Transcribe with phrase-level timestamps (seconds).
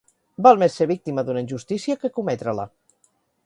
[0.45, 2.69] Val més ser víctima d'una injustícia que cometre-la.